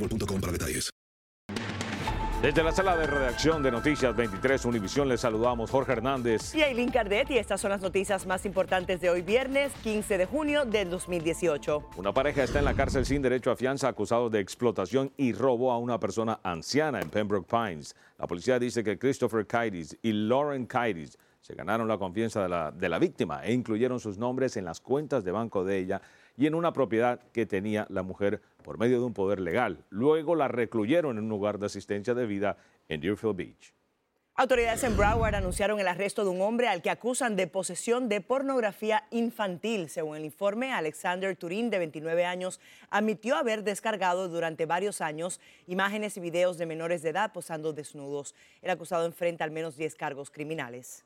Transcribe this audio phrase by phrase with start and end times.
[0.00, 0.90] boostmobile.com para detalles.
[2.42, 6.54] Desde la sala de redacción de Noticias 23 Univisión les saludamos Jorge Hernández.
[6.54, 10.24] Y Aileen Cardet, y estas son las noticias más importantes de hoy viernes 15 de
[10.24, 11.90] junio del 2018.
[11.98, 15.70] Una pareja está en la cárcel sin derecho a fianza acusado de explotación y robo
[15.70, 17.94] a una persona anciana en Pembroke Pines.
[18.16, 22.98] La policía dice que Christopher Kaitis y Lauren Kaitis se ganaron la confianza de la,
[22.98, 26.02] víctima e incluyeron sus nombres en las cuentas de banco de ella
[26.36, 29.84] y en una propiedad que tenía la mujer por medio de un poder legal.
[29.88, 32.56] Luego la recluyeron en un lugar de asistencia de vida
[32.88, 33.74] en Deerfield Beach.
[34.36, 38.22] Autoridades en Broward anunciaron el arresto de un hombre al que acusan de posesión de
[38.22, 39.90] pornografía infantil.
[39.90, 42.58] Según el informe, Alexander Turín, de 29 años,
[42.88, 48.34] admitió haber descargado durante varios años imágenes y videos de menores de edad posando desnudos.
[48.62, 51.04] El acusado enfrenta al menos 10 cargos criminales.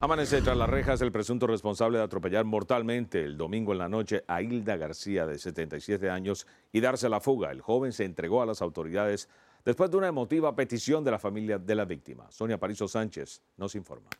[0.00, 4.24] Amanece tras las rejas el presunto responsable de atropellar mortalmente el domingo en la noche
[4.26, 7.52] a Hilda García, de 77 años, y darse la fuga.
[7.52, 9.28] El joven se entregó a las autoridades
[9.64, 12.30] después de una emotiva petición de la familia de la víctima.
[12.30, 14.10] Sonia Parizo Sánchez nos informa.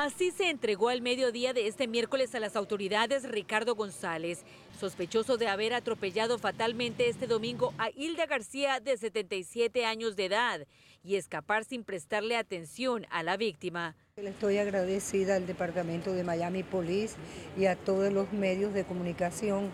[0.00, 4.44] Así se entregó al mediodía de este miércoles a las autoridades Ricardo González,
[4.78, 10.60] sospechoso de haber atropellado fatalmente este domingo a Hilda García de 77 años de edad
[11.02, 13.96] y escapar sin prestarle atención a la víctima.
[14.14, 17.16] Le estoy agradecida al Departamento de Miami Police
[17.58, 19.72] y a todos los medios de comunicación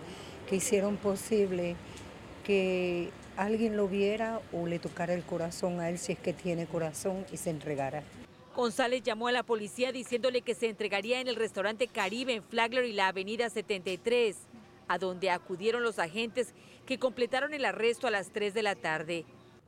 [0.48, 1.76] que hicieron posible
[2.44, 6.64] que alguien lo viera o le tocara el corazón a él si es que tiene
[6.64, 8.02] corazón y se entregara.
[8.54, 12.84] González llamó a la policía diciéndole que se entregaría en el restaurante Caribe en Flagler
[12.84, 14.36] y la avenida 73,
[14.86, 16.54] a donde acudieron los agentes
[16.86, 19.24] que completaron el arresto a las 3 de la tarde,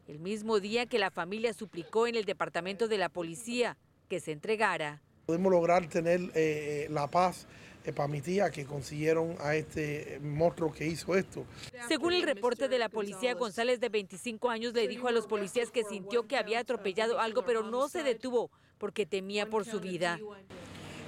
[0.06, 3.76] el mismo día que la familia suplicó en el departamento de la policía
[4.08, 5.02] que se entregara.
[5.26, 7.48] Podemos lograr tener eh, la paz
[7.84, 11.44] eh, para mi tía que consiguieron a este monstruo que hizo esto.
[11.88, 15.72] Según el reporte de la policía, González de 25 años le dijo a los policías
[15.72, 20.18] que sintió que había atropellado algo, pero no se detuvo porque temía por su vida.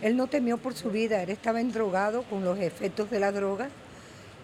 [0.03, 3.69] Él no temió por su vida, él estaba endrogado con los efectos de la droga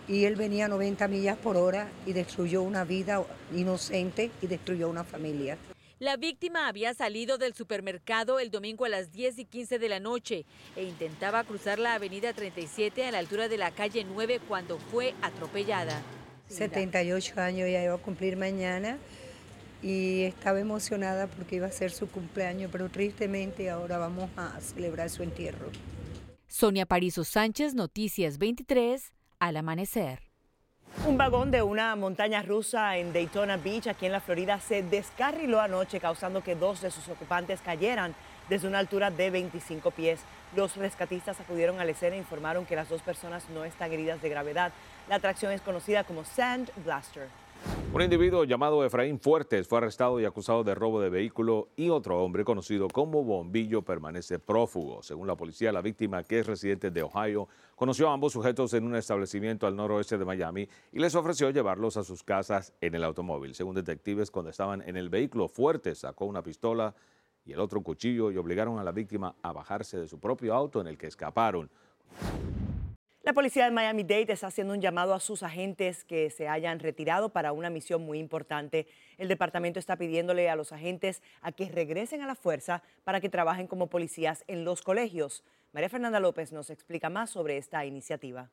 [0.09, 4.89] y él venía a 90 millas por hora y destruyó una vida inocente y destruyó
[4.89, 5.57] una familia.
[6.01, 10.01] La víctima había salido del supermercado el domingo a las 10 y 15 de la
[10.01, 10.45] noche
[10.77, 15.15] e intentaba cruzar la avenida 37 a la altura de la calle 9 cuando fue
[15.23, 16.03] atropellada.
[16.49, 18.99] 78 años ya iba a cumplir mañana
[19.85, 25.11] y estaba emocionada porque iba a ser su cumpleaños, pero tristemente ahora vamos a celebrar
[25.11, 25.67] su entierro.
[26.49, 30.21] Sonia Parizo Sánchez, Noticias 23, al amanecer.
[31.07, 35.61] Un vagón de una montaña rusa en Daytona Beach, aquí en la Florida, se descarriló
[35.61, 38.15] anoche, causando que dos de sus ocupantes cayeran
[38.49, 40.21] desde una altura de 25 pies.
[40.57, 44.23] Los rescatistas acudieron a la escena e informaron que las dos personas no están heridas
[44.23, 44.73] de gravedad.
[45.11, 47.29] La atracción es conocida como Sand Blaster.
[47.95, 52.25] Un individuo llamado Efraín Fuertes fue arrestado y acusado de robo de vehículo y otro
[52.25, 55.01] hombre conocido como Bombillo permanece prófugo.
[55.05, 57.47] Según la policía, la víctima, que es residente de Ohio,
[57.77, 61.97] conoció a ambos sujetos en un establecimiento al noroeste de Miami y les ofreció llevarlos
[61.97, 63.55] a sus casas en el automóvil.
[63.55, 66.97] Según detectives, cuando estaban en el vehículo, Fuertes sacó una pistola
[67.47, 70.81] y el otro cuchillo y obligaron a la víctima a bajarse de su propio auto
[70.81, 71.71] en el que escaparon.
[73.25, 77.31] La policía de Miami-Dade está haciendo un llamado a sus agentes que se hayan retirado
[77.31, 78.87] para una misión muy importante.
[79.17, 83.31] El departamento está pidiéndole a los agentes a que regresen a la fuerza para que
[83.31, 85.43] trabajen como policías en los colegios.
[85.73, 88.51] María Fernanda López nos explica más sobre esta iniciativa.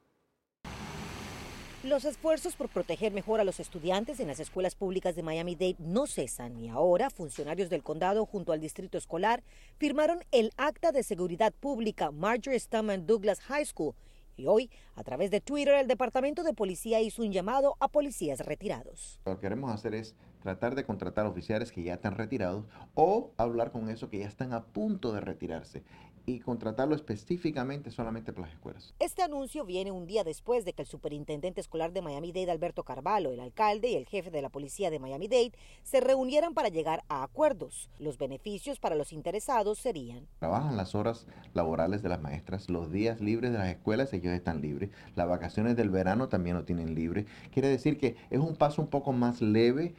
[1.83, 6.07] Los esfuerzos por proteger mejor a los estudiantes en las escuelas públicas de Miami-Dade no
[6.07, 9.43] cesan y ahora funcionarios del condado junto al distrito escolar
[9.77, 13.95] firmaron el Acta de Seguridad Pública Marjorie Stoneman Douglas High School
[14.41, 18.39] y hoy, a través de Twitter, el Departamento de Policía hizo un llamado a policías
[18.39, 19.19] retirados.
[19.25, 22.65] Lo que queremos hacer es tratar de contratar oficiales que ya están retirados
[22.95, 25.83] o hablar con esos que ya están a punto de retirarse
[26.25, 28.93] y contratarlo específicamente solamente para las escuelas.
[28.99, 33.31] Este anuncio viene un día después de que el superintendente escolar de Miami-Dade, Alberto Carvalho,
[33.31, 35.53] el alcalde y el jefe de la policía de Miami-Dade
[35.83, 37.89] se reunieran para llegar a acuerdos.
[37.99, 40.27] Los beneficios para los interesados serían...
[40.39, 44.61] Trabajan las horas laborales de las maestras, los días libres de las escuelas, ellos están
[44.61, 47.25] libres, las vacaciones del verano también lo tienen libre.
[47.51, 49.95] Quiere decir que es un paso un poco más leve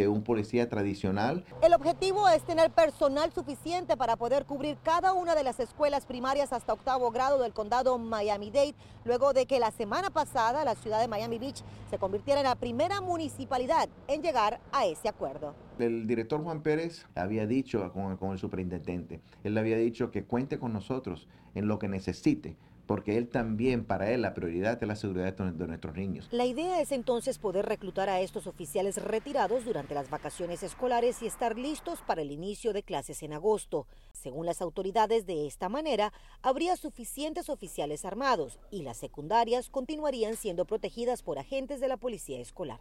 [0.00, 1.44] de un policía tradicional.
[1.62, 6.52] El objetivo es tener personal suficiente para poder cubrir cada una de las escuelas primarias
[6.52, 11.08] hasta octavo grado del condado Miami-Dade, luego de que la semana pasada la ciudad de
[11.08, 15.54] Miami Beach se convirtiera en la primera municipalidad en llegar a ese acuerdo.
[15.78, 20.24] El director Juan Pérez había dicho con, con el superintendente, él le había dicho que
[20.24, 24.88] cuente con nosotros en lo que necesite porque él también, para él, la prioridad es
[24.88, 26.28] la seguridad de nuestros niños.
[26.30, 31.26] La idea es entonces poder reclutar a estos oficiales retirados durante las vacaciones escolares y
[31.26, 33.86] estar listos para el inicio de clases en agosto.
[34.12, 36.12] Según las autoridades, de esta manera
[36.42, 42.40] habría suficientes oficiales armados y las secundarias continuarían siendo protegidas por agentes de la policía
[42.40, 42.80] escolar.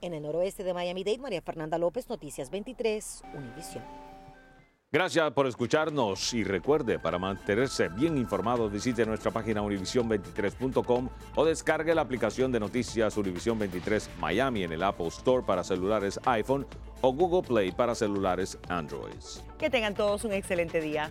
[0.00, 4.15] En el noroeste de Miami-Dade, María Fernanda López, Noticias 23, Univisión.
[4.92, 11.92] Gracias por escucharnos y recuerde, para mantenerse bien informado, visite nuestra página univision23.com o descargue
[11.92, 16.66] la aplicación de noticias Univision 23 Miami en el Apple Store para celulares iPhone
[17.00, 19.12] o Google Play para celulares Android.
[19.58, 21.10] Que tengan todos un excelente día.